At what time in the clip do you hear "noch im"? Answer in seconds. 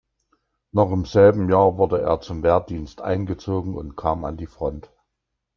0.71-1.05